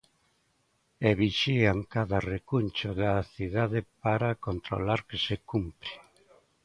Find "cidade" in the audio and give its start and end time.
3.33-3.79